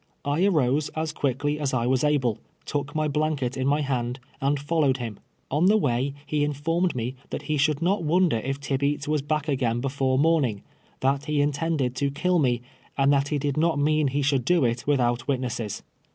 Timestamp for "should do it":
14.23-14.87